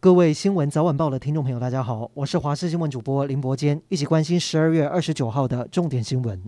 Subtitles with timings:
[0.00, 6.40] 各位新闻早晚报的听众朋友，大家好，我是华视新闻主播林伯坚，一起关心十二月二十九号的重点新闻。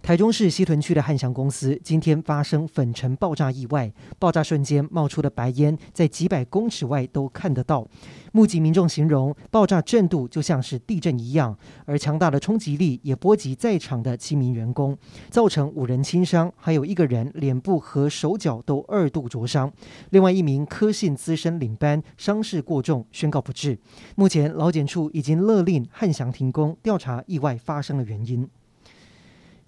[0.00, 7.86] 台中市西屯区的汉翔公司今天发生粉尘爆炸意外，爆炸瞬间冒出的白烟在几百公尺外都看得到。
[8.32, 11.54] 目击民众形容，爆炸震度就像是地震一样，
[11.84, 14.96] 而强大的冲击力也波及在场的七名员工，
[15.28, 19.70] 造成五人轻伤，还有一个人脸部和手脚都二度灼伤。
[20.10, 23.78] 另外一名科信资深领班伤势过重，宣告不治。
[24.14, 28.48] 目前劳检处已经勒令汉翔停工，调查意外发生的原因。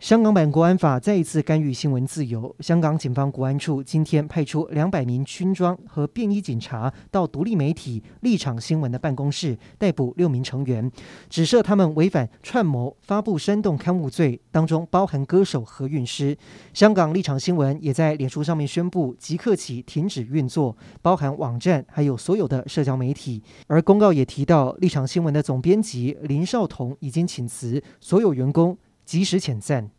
[0.00, 2.56] 香港版国安法再一次干预新闻自由。
[2.60, 10.90] 香港警方国安处今天派出两百名军装和便衣警察到独立媒体立场新闻的办公室逮捕六名成员，
[11.28, 16.34] 指涉他们违反串谋发布煽动刊物罪，当中包含歌手何韵诗。
[16.72, 23.42] 香港立场新闻也在脸书上面宣布即刻起停止运作，包含网站还有所有的社交媒体。
[23.66, 28.74] 而公告也提到，立场新闻的总编辑林少彤已经请辞，所有员工
[29.10, 29.90] 及时遣散。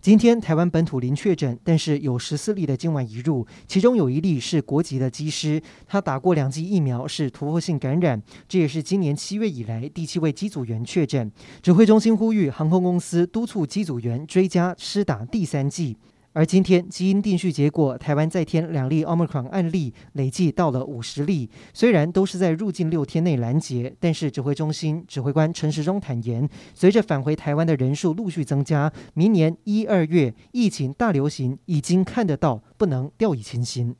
[0.00, 11.30] 今天台湾本土零确诊，但是有十四例的境外移入，其中有一例是国籍的机师，他打过两剂疫苗，是突破性感染，这也是今年七月以来第七位机组员确诊。
[11.62, 15.96] 指挥中心呼吁航空公司督促机组员追加施打第三剂。
[16.34, 21.50] 而今天基因定序结果，台湾再添两例奥密克戎案例，累计到了五十例。
[21.74, 33.94] 虽然都是在入境六天内拦截，但是指挥中心指挥官陈时中坦言，随着返回台湾的人数陆续增加，明年一二月疫情大流行已经看得到，不能掉以轻心。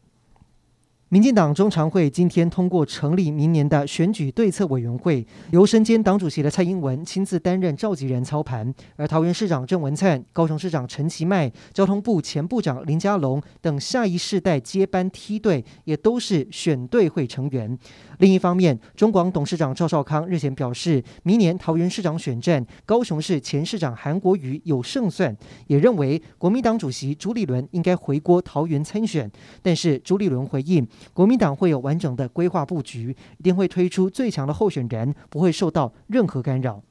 [1.13, 17.79] 民进党中常会今天通过成立明年的选举对策委员会，由身兼党主席的蔡英文亲自担任召集人操盘，而桃园市长郑文灿、高雄市长陈其迈、交通部前部长林佳龙等下一世代接班梯队也都是选对会成员。
[18.21, 25.37] 另一方面，中广董事长赵少康日前表示，明年桃园市长选战，高雄市前市长韩国瑜有胜算，
[25.67, 30.89] 也认为国民党主席朱立伦应该回锅桃园参选，但是朱立伦回应。
[31.13, 36.83] 国民党会有完整的规划布局，一定会推出最强的候选人，不会受到任何干扰。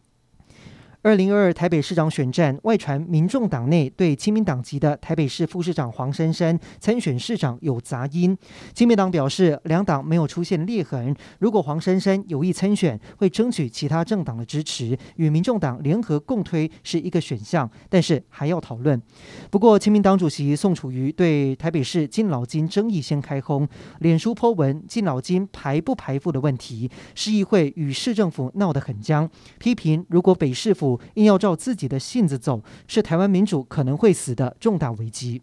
[1.03, 8.37] 二零二二台北市长选战外传，民众党内对亲民党籍的台北市副市长黄珊珊参选市长有杂音。
[8.75, 11.15] 亲民党表示，两党没有出现裂痕。
[11.39, 19.01] 如果黄珊珊有意参选，会争取其他政党的支持，与民众党联合共推是一个选项，但是还要讨论。
[19.49, 23.67] 不过，亲民党主席宋楚瑜对台北市敬老金争议先开轰，
[24.01, 35.41] 脸书颇文敬老金排不排富的问题，市议会与市政府闹得很僵，批评如果北市府硬要照自己的性子走，是台湾民主可能会死的重大危机。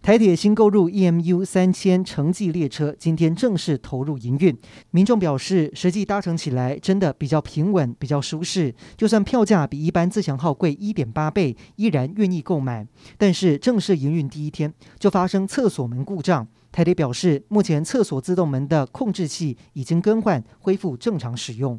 [0.00, 4.56] 台铁新购入 EMU 三千城际列车，今天正式投入营运。
[4.92, 8.72] 民众表示，实际搭乘起来真的比较平稳，比较舒适。
[8.96, 12.86] 就算票价比一般自强号贵一点八倍，依然愿意购买。
[13.18, 16.46] 但是正式营运第一天就发生厕所门故障。
[16.70, 21.78] 台铁表示，目前厕所自动门的控制器已经更换，恢复正常使用。